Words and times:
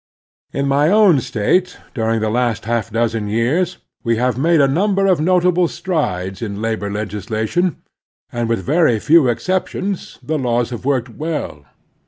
In 0.51 0.67
my 0.67 0.89
own 0.89 1.19
State 1.19 1.77
during 1.93 2.21
the 2.21 2.31
last 2.31 2.65
half 2.65 2.89
dozen 2.89 3.27
years 3.27 3.77
we 4.03 4.15
have 4.15 4.35
made 4.35 4.59
a 4.59 4.67
number 4.67 5.05
of 5.05 5.21
notable 5.21 5.67
strides 5.67 6.41
in 6.41 6.59
labor 6.59 6.89
legislation, 6.89 7.83
and, 8.31 8.49
with 8.49 8.63
very 8.65 8.97
few 8.97 9.27
exceptions, 9.27 10.17
the 10.23 10.39
laws 10.39 10.71
have 10.71 10.85
worked 10.85 11.09
well. 11.09 11.65